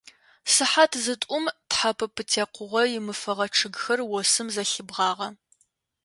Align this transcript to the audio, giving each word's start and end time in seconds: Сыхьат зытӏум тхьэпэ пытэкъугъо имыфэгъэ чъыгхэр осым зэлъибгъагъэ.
Сыхьат 0.53 0.91
зытӏум 1.03 1.45
тхьэпэ 1.69 2.05
пытэкъугъо 2.15 2.81
имыфэгъэ 2.97 3.45
чъыгхэр 3.57 3.99
осым 4.17 4.47
зэлъибгъагъэ. 4.53 5.27